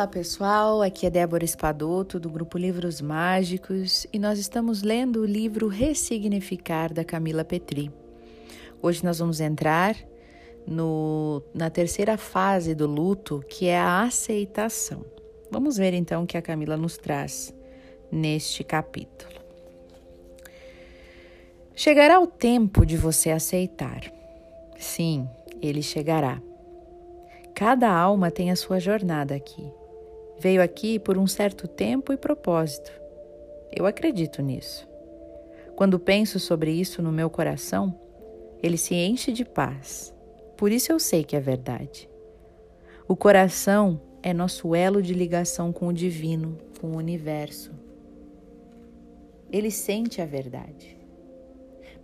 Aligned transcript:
Olá 0.00 0.06
pessoal, 0.06 0.80
aqui 0.80 1.04
é 1.04 1.10
Débora 1.10 1.44
Espadoto 1.44 2.18
do 2.18 2.30
grupo 2.30 2.56
Livros 2.56 3.02
Mágicos 3.02 4.06
e 4.10 4.18
nós 4.18 4.38
estamos 4.38 4.82
lendo 4.82 5.20
o 5.20 5.26
livro 5.26 5.68
Ressignificar 5.68 6.90
da 6.90 7.04
Camila 7.04 7.44
Petri. 7.44 7.92
Hoje 8.80 9.04
nós 9.04 9.18
vamos 9.18 9.42
entrar 9.42 9.94
no, 10.66 11.42
na 11.52 11.68
terceira 11.68 12.16
fase 12.16 12.74
do 12.74 12.86
luto, 12.86 13.44
que 13.46 13.66
é 13.66 13.76
a 13.76 14.04
aceitação. 14.04 15.04
Vamos 15.50 15.76
ver 15.76 15.92
então 15.92 16.22
o 16.22 16.26
que 16.26 16.38
a 16.38 16.42
Camila 16.42 16.78
nos 16.78 16.96
traz 16.96 17.54
neste 18.10 18.64
capítulo. 18.64 19.38
Chegará 21.74 22.18
o 22.18 22.26
tempo 22.26 22.86
de 22.86 22.96
você 22.96 23.30
aceitar. 23.30 24.10
Sim, 24.78 25.28
ele 25.60 25.82
chegará. 25.82 26.40
Cada 27.54 27.92
alma 27.92 28.30
tem 28.30 28.50
a 28.50 28.56
sua 28.56 28.80
jornada 28.80 29.34
aqui. 29.34 29.79
Veio 30.40 30.62
aqui 30.62 30.98
por 30.98 31.18
um 31.18 31.26
certo 31.26 31.68
tempo 31.68 32.14
e 32.14 32.16
propósito. 32.16 32.90
Eu 33.70 33.84
acredito 33.84 34.40
nisso. 34.40 34.88
Quando 35.76 35.98
penso 35.98 36.40
sobre 36.40 36.72
isso 36.72 37.02
no 37.02 37.12
meu 37.12 37.28
coração, 37.28 37.94
ele 38.62 38.78
se 38.78 38.94
enche 38.94 39.32
de 39.32 39.44
paz. 39.44 40.14
Por 40.56 40.72
isso 40.72 40.90
eu 40.90 40.98
sei 40.98 41.24
que 41.24 41.36
é 41.36 41.40
verdade. 41.40 42.08
O 43.06 43.14
coração 43.14 44.00
é 44.22 44.32
nosso 44.32 44.74
elo 44.74 45.02
de 45.02 45.12
ligação 45.12 45.74
com 45.74 45.88
o 45.88 45.92
divino, 45.92 46.56
com 46.80 46.92
o 46.92 46.96
universo. 46.96 47.70
Ele 49.52 49.70
sente 49.70 50.22
a 50.22 50.26
verdade. 50.26 50.96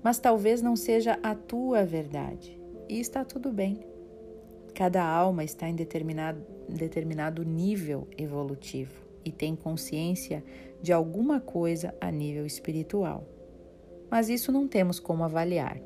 Mas 0.03 0.19
talvez 0.19 0.61
não 0.61 0.77
seja 0.77 1.19
a 1.23 1.35
tua 1.35 1.87
verdade. 1.87 2.61
E 2.87 3.01
está 3.01 3.25
tudo 3.25 3.51
bem. 3.51 3.96
Cada 4.77 5.03
alma 5.03 5.43
está 5.43 5.67
em 5.67 5.75
determinado, 5.75 6.45
determinado 6.69 7.43
nível 7.43 8.07
evolutivo 8.15 9.07
e 9.25 9.33
tem 9.33 9.57
consciência 9.57 10.45
de 10.83 10.93
alguma 10.93 11.41
coisa 11.41 11.95
a 11.99 12.11
nível 12.11 12.45
espiritual. 12.45 13.27
Mas 14.11 14.29
isso 14.29 14.53
não 14.53 14.69
temos 14.69 15.01
como 15.01 15.25
avaliar. 15.25 15.81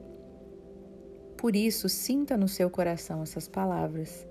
Por 1.36 1.54
isso, 1.54 1.88
sinta 1.88 2.36
no 2.36 2.48
seu 2.48 2.68
coração 2.68 3.22
essas 3.22 3.46
palavras. 3.46 4.26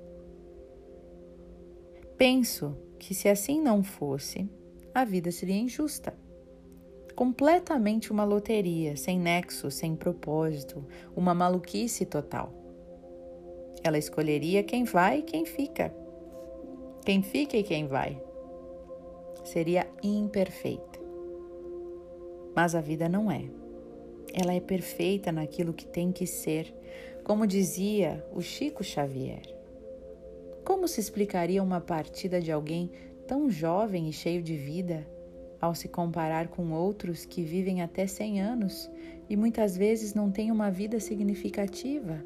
Penso 2.17 2.75
que 2.99 3.15
se 3.15 3.29
assim 3.29 3.61
não 3.61 3.81
fosse, 3.81 4.45
a 4.93 5.05
vida 5.05 5.31
seria 5.31 5.55
injusta. 5.55 6.13
Completamente 7.15 8.11
uma 8.11 8.25
loteria, 8.25 8.97
sem 8.97 9.17
nexo, 9.17 9.71
sem 9.71 9.95
propósito, 9.95 10.85
uma 11.15 11.33
maluquice 11.33 12.05
total. 12.05 12.58
Ela 13.83 13.97
escolheria 13.97 14.63
quem 14.63 14.83
vai 14.83 15.19
e 15.19 15.23
quem 15.23 15.45
fica. 15.45 15.93
Quem 17.05 17.21
fica 17.21 17.57
e 17.57 17.63
quem 17.63 17.87
vai. 17.87 18.21
Seria 19.43 19.87
imperfeita. 20.03 20.99
Mas 22.55 22.75
a 22.75 22.81
vida 22.81 23.07
não 23.07 23.31
é. 23.31 23.49
Ela 24.33 24.53
é 24.53 24.59
perfeita 24.59 25.31
naquilo 25.31 25.73
que 25.73 25.87
tem 25.87 26.11
que 26.11 26.27
ser, 26.27 26.73
como 27.23 27.47
dizia 27.47 28.23
o 28.33 28.41
Chico 28.41 28.83
Xavier. 28.83 29.41
Como 30.63 30.87
se 30.87 30.99
explicaria 30.99 31.63
uma 31.63 31.81
partida 31.81 32.39
de 32.39 32.51
alguém 32.51 32.91
tão 33.27 33.49
jovem 33.49 34.09
e 34.09 34.13
cheio 34.13 34.41
de 34.41 34.55
vida 34.55 35.07
ao 35.59 35.73
se 35.73 35.87
comparar 35.87 36.47
com 36.47 36.71
outros 36.71 37.25
que 37.25 37.43
vivem 37.43 37.81
até 37.81 38.07
100 38.07 38.41
anos 38.41 38.89
e 39.29 39.35
muitas 39.35 39.75
vezes 39.75 40.13
não 40.13 40.31
têm 40.31 40.51
uma 40.51 40.69
vida 40.69 40.99
significativa? 40.99 42.23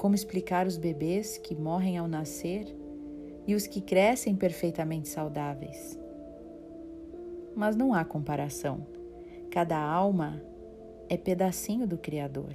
Como 0.00 0.14
explicar 0.14 0.66
os 0.66 0.78
bebês 0.78 1.36
que 1.36 1.54
morrem 1.54 1.98
ao 1.98 2.08
nascer 2.08 2.74
e 3.46 3.54
os 3.54 3.66
que 3.66 3.82
crescem 3.82 4.34
perfeitamente 4.34 5.10
saudáveis? 5.10 6.00
Mas 7.54 7.76
não 7.76 7.92
há 7.92 8.02
comparação. 8.02 8.86
Cada 9.50 9.78
alma 9.78 10.42
é 11.06 11.18
pedacinho 11.18 11.86
do 11.86 11.98
Criador. 11.98 12.54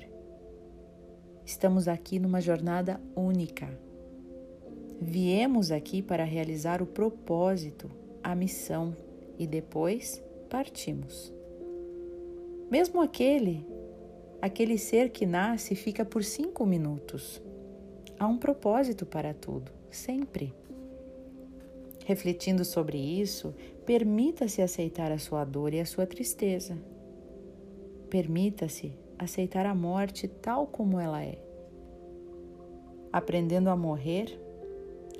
Estamos 1.45 1.87
aqui 1.87 2.17
numa 2.17 2.41
jornada 2.41 2.99
única. 3.15 3.69
Viemos 4.99 5.71
aqui 5.71 6.01
para 6.01 6.23
realizar 6.23 6.81
o 6.81 6.87
propósito, 6.87 7.91
a 8.23 8.33
missão 8.33 8.97
e 9.37 9.45
depois 9.45 10.19
partimos. 10.49 11.31
Mesmo 12.71 12.99
aquele 12.99 13.63
aquele 14.41 14.77
ser 14.77 15.09
que 15.09 15.25
nasce 15.25 15.75
fica 15.75 16.05
por 16.05 16.23
cinco 16.23 16.65
minutos. 16.65 17.41
Há 18.19 18.27
um 18.27 18.37
propósito 18.37 19.05
para 19.05 19.33
tudo, 19.33 19.71
sempre. 19.89 20.53
Refletindo 22.05 22.63
sobre 22.63 22.97
isso, 22.97 23.53
permita-se 23.85 24.61
aceitar 24.61 25.11
a 25.11 25.17
sua 25.17 25.43
dor 25.43 25.73
e 25.73 25.79
a 25.79 25.85
sua 25.85 26.05
tristeza. 26.05 26.77
Permita-se 28.09 28.93
aceitar 29.17 29.65
a 29.65 29.73
morte 29.73 30.27
tal 30.27 30.67
como 30.67 30.99
ela 30.99 31.23
é. 31.23 31.37
Aprendendo 33.11 33.69
a 33.69 33.75
morrer, 33.75 34.39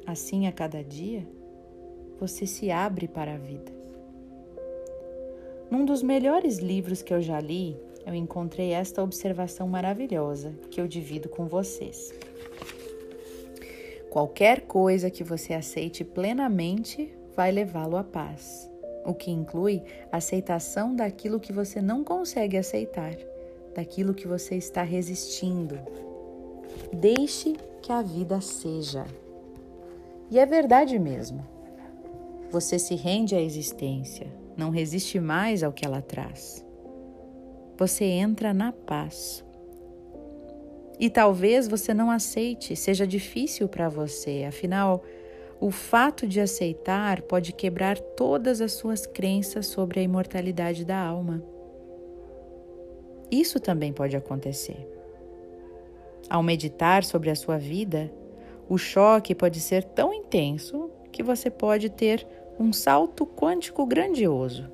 assim 0.06 0.48
a 0.48 0.52
cada 0.52 0.84
dia, 0.84 1.28
você 2.20 2.46
se 2.46 2.70
abre 2.72 3.08
para 3.08 3.34
a 3.34 3.38
vida. 3.38 3.74
Num 5.70 5.84
dos 5.84 6.04
melhores 6.04 6.60
livros 6.60 7.02
que 7.02 7.14
eu 7.14 7.22
já 7.22 7.40
li, 7.40 7.76
eu 8.06 8.14
encontrei 8.14 8.72
esta 8.72 9.02
observação 9.02 9.68
maravilhosa 9.68 10.54
que 10.70 10.80
eu 10.80 10.88
divido 10.88 11.28
com 11.28 11.48
vocês. 11.48 12.14
Qualquer 14.12 14.62
coisa 14.62 15.10
que 15.10 15.24
você 15.24 15.54
aceite 15.54 16.04
plenamente 16.04 17.12
vai 17.36 17.52
levá-lo 17.52 17.98
à 17.98 18.04
paz, 18.04 18.70
o 19.04 19.14
que 19.14 19.32
inclui 19.32 19.82
aceitação 20.12 20.96
daquilo 20.96 21.40
que 21.40 21.52
você 21.52 21.82
não 21.82 22.04
consegue 22.04 22.58
aceitar, 22.58 23.14
daquilo 23.74 24.14
que 24.14 24.28
você 24.28 24.56
está 24.56 24.84
resistindo. 24.84 25.78
Deixe 26.94 27.56
que 27.82 27.92
a 27.92 28.02
vida 28.02 28.40
seja. 28.40 29.06
E 30.32 30.40
é 30.40 30.46
verdade 30.46 30.98
mesmo. 30.98 31.46
Você 32.52 32.80
se 32.80 32.96
rende 32.96 33.36
à 33.36 33.42
existência, 33.42 34.28
não 34.56 34.70
resiste 34.70 35.20
mais 35.20 35.62
ao 35.62 35.74
que 35.74 35.86
ela 35.86 36.02
traz 36.02 36.65
você 37.78 38.06
entra 38.06 38.54
na 38.54 38.72
paz. 38.72 39.44
E 41.00 41.10
talvez 41.10 41.68
você 41.68 41.94
não 41.94 42.10
aceite, 42.10 42.76
seja 42.76 43.06
difícil 43.06 43.68
para 43.68 43.90
você, 43.90 44.46
afinal, 44.48 45.04
o 45.60 45.72
fato 45.72 46.28
de 46.28 46.40
aceitar 46.40 47.22
pode 47.22 47.52
quebrar 47.54 47.98
todas 47.98 48.62
as 48.62 48.74
suas 48.74 49.06
crenças 49.06 49.68
sobre 49.68 50.00
a 50.00 50.04
imortalidade 50.04 50.86
da 50.86 50.98
alma. 50.98 51.44
Isso 53.32 53.60
também 53.60 53.92
pode 53.92 54.16
acontecer. 54.16 54.88
Ao 56.30 56.42
meditar 56.42 57.04
sobre 57.04 57.30
a 57.30 57.36
sua 57.36 57.58
vida, 57.58 58.12
o 58.70 58.78
choque 58.78 59.36
pode 59.36 59.60
ser 59.60 59.84
tão 59.84 60.14
intenso 60.14 60.90
que 61.12 61.24
você 61.24 61.50
pode 61.50 61.90
ter 61.90 62.26
um 62.60 62.74
salto 62.74 63.26
quântico 63.26 63.86
grandioso 63.86 64.70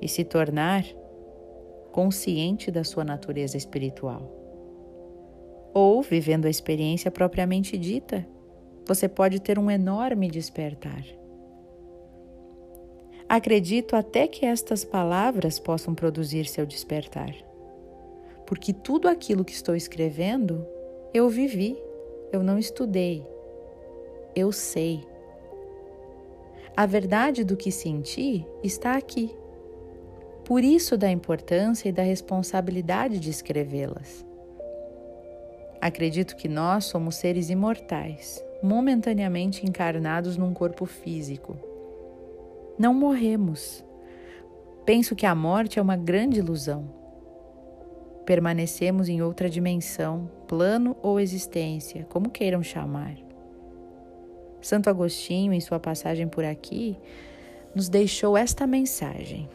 e 0.00 0.08
se 0.08 0.24
tornar 0.24 0.84
consciente 1.96 2.70
da 2.70 2.84
sua 2.84 3.02
natureza 3.02 3.56
espiritual. 3.56 4.30
Ou, 5.72 6.02
vivendo 6.02 6.44
a 6.44 6.50
experiência 6.50 7.10
propriamente 7.10 7.78
dita, 7.78 8.26
você 8.86 9.08
pode 9.08 9.40
ter 9.40 9.58
um 9.58 9.70
enorme 9.70 10.28
despertar. 10.28 11.02
Acredito 13.26 13.96
até 13.96 14.28
que 14.28 14.44
estas 14.44 14.84
palavras 14.84 15.58
possam 15.58 15.94
produzir 15.94 16.44
seu 16.44 16.66
despertar, 16.66 17.34
porque 18.46 18.74
tudo 18.74 19.08
aquilo 19.08 19.42
que 19.42 19.54
estou 19.54 19.74
escrevendo 19.74 20.66
eu 21.14 21.30
vivi, 21.30 21.78
eu 22.30 22.42
não 22.42 22.58
estudei, 22.58 23.26
eu 24.34 24.52
sei. 24.52 25.02
A 26.76 26.84
verdade 26.84 27.42
do 27.42 27.56
que 27.56 27.72
senti 27.72 28.46
está 28.62 28.98
aqui 28.98 29.34
por 30.46 30.62
isso 30.62 30.96
da 30.96 31.10
importância 31.10 31.88
e 31.88 31.92
da 31.92 32.04
responsabilidade 32.04 33.18
de 33.18 33.28
escrevê-las. 33.28 34.24
Acredito 35.80 36.36
que 36.36 36.46
nós 36.46 36.84
somos 36.84 37.16
seres 37.16 37.50
imortais, 37.50 38.40
momentaneamente 38.62 39.66
encarnados 39.66 40.36
num 40.36 40.54
corpo 40.54 40.86
físico. 40.86 41.56
Não 42.78 42.94
morremos. 42.94 43.84
Penso 44.84 45.16
que 45.16 45.26
a 45.26 45.34
morte 45.34 45.80
é 45.80 45.82
uma 45.82 45.96
grande 45.96 46.38
ilusão. 46.38 46.88
Permanecemos 48.24 49.08
em 49.08 49.20
outra 49.20 49.50
dimensão, 49.50 50.30
plano 50.46 50.96
ou 51.02 51.18
existência, 51.18 52.06
como 52.08 52.30
queiram 52.30 52.62
chamar. 52.62 53.16
Santo 54.60 54.88
Agostinho, 54.88 55.52
em 55.52 55.60
sua 55.60 55.80
passagem 55.80 56.28
por 56.28 56.44
aqui, 56.44 56.96
nos 57.74 57.88
deixou 57.88 58.36
esta 58.36 58.64
mensagem 58.64 59.48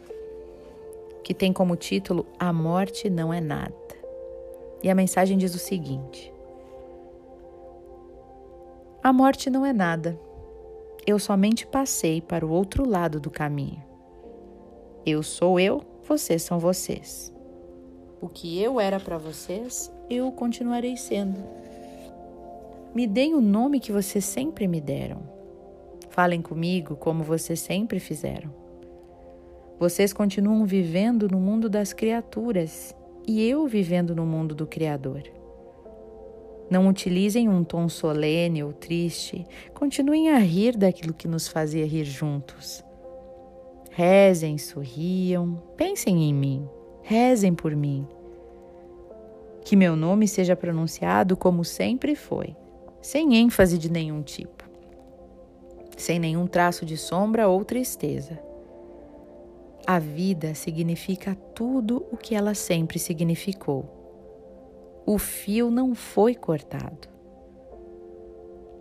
que 1.24 1.34
tem 1.34 1.54
como 1.54 1.76
título 1.76 2.26
A 2.40 2.52
Morte 2.52 3.10
Não 3.10 3.34
É 3.34 3.40
Nada. 3.40 3.74
E 4.84 4.90
a 4.90 4.96
mensagem 4.96 5.38
diz 5.38 5.54
o 5.54 5.60
seguinte: 5.60 6.34
A 9.04 9.14
morte 9.14 9.50
não 9.50 9.66
é 9.66 9.72
nada. 9.74 10.20
eu 11.06 11.18
somente 11.18 11.66
passei 11.66 12.22
para 12.22 12.46
o 12.46 12.52
outro 12.52 12.88
lado 12.88 13.20
do 13.20 13.30
caminho. 13.30 13.84
Eu 15.06 15.24
sou 15.24 15.60
eu, 15.60 15.82
vocês 16.08 16.44
são 16.44 16.60
vocês. 16.60 17.34
O 18.22 18.30
que 18.30 18.62
eu 18.62 18.80
era 18.80 19.00
para 19.00 19.18
vocês, 19.18 19.92
eu 20.10 20.32
continuarei 20.32 20.96
sendo. 20.96 21.40
Me 22.94 23.08
deem 23.08 23.34
o 23.34 23.42
nome 23.42 23.80
que 23.80 23.92
vocês 23.92 24.24
sempre 24.26 24.68
me 24.68 24.80
deram. 24.80 25.22
Falem 26.10 26.42
comigo 26.42 26.96
como 26.96 27.24
vocês 27.24 27.60
sempre 27.60 28.00
fizeram. 28.00 28.61
Vocês 29.82 30.14
continuam 30.14 30.64
vivendo 30.64 31.28
no 31.28 31.40
mundo 31.40 31.68
das 31.68 31.92
criaturas 31.92 32.96
e 33.28 33.44
eu 33.44 33.66
vivendo 33.66 34.16
no 34.16 34.28
mundo 34.28 34.54
do 34.54 34.68
Criador. 34.68 35.24
Não 36.70 36.88
utilizem 36.88 37.50
um 37.50 37.64
tom 37.64 37.90
solene 37.90 38.64
ou 38.64 38.74
triste, 38.74 39.44
continuem 39.74 40.30
a 40.30 40.38
rir 40.38 40.78
daquilo 40.78 41.16
que 41.16 41.28
nos 41.28 41.48
fazia 41.48 41.84
rir 41.84 42.04
juntos. 42.04 42.86
Rezem, 43.90 44.56
sorriam, 44.60 45.60
pensem 45.76 46.30
em 46.30 46.34
mim, 46.36 46.70
rezem 47.02 47.56
por 47.56 47.76
mim. 47.76 48.08
Que 49.66 49.76
meu 49.76 49.96
nome 49.96 50.28
seja 50.28 50.56
pronunciado 50.56 51.36
como 51.36 51.66
sempre 51.66 52.14
foi, 52.14 52.56
sem 53.02 53.36
ênfase 53.36 53.80
de 53.80 53.92
nenhum 53.92 54.22
tipo, 54.22 54.64
sem 55.98 56.20
nenhum 56.20 56.46
traço 56.46 56.86
de 56.86 56.98
sombra 56.98 57.48
ou 57.48 57.66
tristeza. 57.66 58.51
A 59.86 60.00
vida 60.00 60.54
significa 60.54 61.36
tudo 61.56 62.06
o 62.12 62.18
que 62.18 62.36
ela 62.36 62.54
sempre 62.54 63.00
significou 63.00 64.02
o 65.06 65.18
fio 65.18 65.72
não 65.72 65.96
foi 65.96 66.36
cortado. 66.36 67.10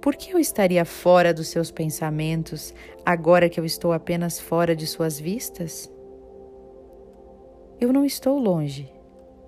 Por 0.00 0.17
que 0.17 0.32
eu 0.32 0.38
estaria 0.38 0.85
fora 0.85 1.32
dos 1.32 1.49
seus 1.49 1.70
pensamentos 1.70 2.75
agora 3.05 3.49
que 3.49 3.58
eu 3.58 3.64
estou 3.64 3.93
apenas 3.93 4.38
fora 4.38 4.75
de 4.75 4.87
suas 4.87 5.19
vistas? 5.19 5.91
Eu 7.81 7.93
não 7.93 8.05
estou 8.05 8.38
longe, 8.38 8.93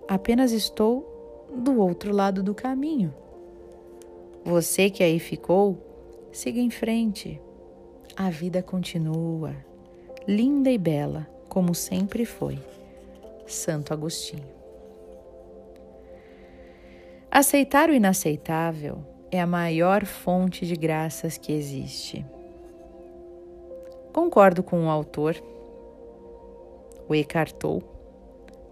apenas 0.08 0.52
estou 0.52 1.48
do 1.54 1.78
outro 1.78 2.12
lado 2.12 2.42
do 2.42 2.54
caminho. 2.54 3.14
Você 4.44 4.90
que 4.90 5.02
aí 5.02 5.18
ficou, 5.18 5.78
siga 6.32 6.60
em 6.60 6.70
frente. 6.70 7.40
A 8.16 8.28
vida 8.28 8.62
continua, 8.62 9.54
linda 10.26 10.70
e 10.70 10.76
bela, 10.76 11.26
como 11.52 11.74
sempre 11.74 12.24
foi. 12.24 12.58
Santo 13.46 13.92
Agostinho. 13.92 14.48
Aceitar 17.30 17.90
o 17.90 17.92
inaceitável 17.92 19.04
é 19.30 19.38
a 19.38 19.46
maior 19.46 20.06
fonte 20.06 20.64
de 20.64 20.74
graças 20.74 21.36
que 21.36 21.52
existe. 21.52 22.24
Concordo 24.14 24.62
com 24.62 24.86
o 24.86 24.88
autor, 24.88 25.36
o 27.06 27.14
Eckhart 27.14 27.52
Tolle, 27.52 27.84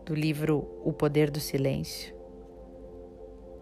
do 0.06 0.14
livro 0.14 0.66
O 0.82 0.90
Poder 0.90 1.30
do 1.30 1.38
Silêncio. 1.38 2.14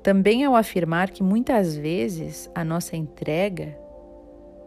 Também 0.00 0.44
ao 0.44 0.54
afirmar 0.54 1.10
que 1.10 1.24
muitas 1.24 1.76
vezes 1.76 2.48
a 2.54 2.62
nossa 2.62 2.96
entrega 2.96 3.76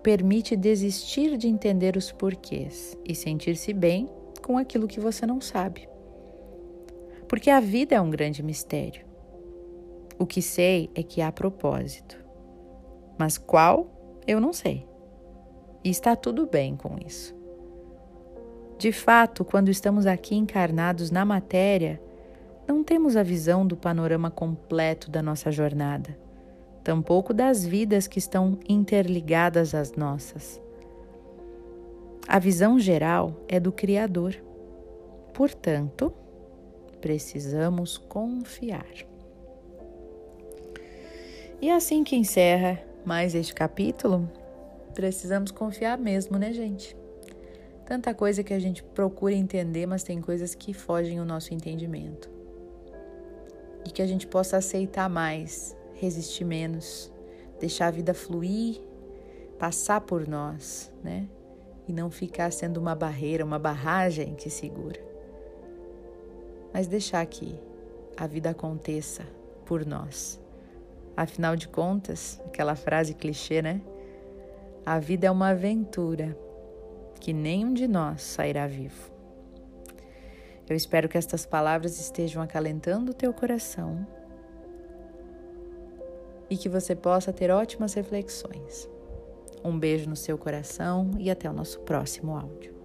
permite 0.04 0.58
desistir 0.58 1.38
de 1.38 1.48
entender 1.48 1.96
os 1.96 2.12
porquês 2.12 2.98
e 3.06 3.16
sentir-se 3.16 3.72
bem 3.72 4.10
com 4.52 4.58
aquilo 4.58 4.86
que 4.86 5.00
você 5.00 5.26
não 5.26 5.40
sabe. 5.40 5.88
Porque 7.26 7.50
a 7.50 7.62
vida 7.62 7.96
é 7.96 8.02
um 8.02 8.10
grande 8.10 8.44
mistério. 8.44 9.06
O 10.20 10.26
que 10.26 10.42
sei 10.42 10.90
é 10.94 11.02
que 11.02 11.22
há 11.22 11.32
propósito, 11.32 12.18
mas 13.18 13.38
qual 13.38 13.88
eu 14.28 14.42
não 14.42 14.52
sei. 14.52 14.86
E 15.86 15.90
está 15.90 16.18
tudo 16.18 16.46
bem 16.46 16.76
com 16.76 16.98
isso. 17.08 17.34
De 18.78 18.92
fato, 18.92 19.46
quando 19.46 19.70
estamos 19.70 20.06
aqui 20.06 20.36
encarnados 20.36 21.12
na 21.12 21.24
matéria, 21.24 22.02
não 22.68 22.84
temos 22.84 23.16
a 23.16 23.24
visão 23.24 23.66
do 23.66 23.78
panorama 23.78 24.30
completo 24.30 25.10
da 25.10 25.24
nossa 25.24 25.50
jornada, 25.50 26.20
tampouco 26.84 27.34
das 27.34 27.66
vidas 27.66 28.06
que 28.06 28.20
estão 28.20 28.60
interligadas 28.68 29.74
às 29.74 29.94
nossas. 29.94 30.62
A 32.28 32.40
visão 32.40 32.80
geral 32.80 33.36
é 33.48 33.60
do 33.60 33.72
Criador. 33.72 34.36
Portanto, 35.34 36.14
precisamos 37.02 37.98
confiar. 37.98 38.86
E 41.62 41.70
assim 41.70 42.04
que 42.04 42.16
encerra 42.16 42.82
mais 43.06 43.36
este 43.36 43.54
capítulo, 43.54 44.30
precisamos 44.94 45.52
confiar 45.52 45.98
mesmo, 45.98 46.38
né, 46.38 46.54
gente? 46.54 46.96
Tanta 47.86 48.14
coisa 48.14 48.44
que 48.44 48.54
a 48.54 48.60
gente 48.60 48.84
procura 48.84 49.34
entender, 49.34 49.86
mas 49.86 50.04
tem 50.04 50.22
coisas 50.22 50.56
que 50.56 50.74
fogem 50.74 51.20
o 51.20 51.26
nosso 51.26 51.54
entendimento. 51.54 52.30
E 53.86 53.90
que 53.92 54.02
a 54.02 54.08
gente 54.08 54.28
possa 54.28 54.58
aceitar 54.58 55.10
mais, 55.10 55.76
resistir 55.96 56.46
menos, 56.46 57.12
deixar 57.60 57.88
a 57.88 57.92
vida 57.92 58.14
fluir, 58.14 58.80
passar 59.60 60.02
por 60.02 60.28
nós, 60.28 60.92
né? 61.04 61.28
E 61.92 61.94
não 61.94 62.10
ficar 62.10 62.54
sendo 62.54 62.78
uma 62.78 62.96
barreira, 62.96 63.44
uma 63.44 63.60
barragem 63.60 64.34
que 64.34 64.50
segura. 64.50 65.04
Mas 66.74 66.88
deixar 66.88 67.26
que 67.26 67.60
a 68.16 68.26
vida 68.26 68.52
aconteça 68.52 69.24
por 69.66 69.86
nós 69.86 70.40
Afinal 71.16 71.56
de 71.56 71.68
contas, 71.68 72.42
aquela 72.46 72.76
frase 72.76 73.14
clichê, 73.14 73.62
né? 73.62 73.82
A 74.86 74.98
vida 74.98 75.28
é 75.28 75.32
uma 75.32 75.50
aventura 75.50 76.38
que 77.20 77.34
nenhum 77.34 77.74
de 77.74 77.88
nós 77.88 78.22
sairá 78.22 78.66
vivo. 78.66 79.12
Eu 80.68 80.76
espero 80.76 81.10
que 81.10 81.18
estas 81.18 81.46
palavras 81.46 82.00
estejam 82.00 82.42
acalentando 82.42 83.12
o 83.12 83.14
teu 83.14 83.34
coração 83.34 84.08
e 86.50 86.56
que 86.58 86.70
você 86.70 86.96
possa 86.96 87.34
ter 87.34 87.52
ótimas 87.52 87.94
reflexões. 87.94 88.90
Um 89.64 89.78
beijo 89.78 90.10
no 90.10 90.16
seu 90.16 90.38
coração 90.38 91.12
e 91.20 91.30
até 91.30 91.50
o 91.50 91.54
nosso 91.54 91.80
próximo 91.82 92.36
áudio. 92.36 92.81